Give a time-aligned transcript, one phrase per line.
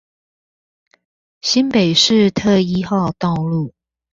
[1.41, 3.71] 新北市特一號道路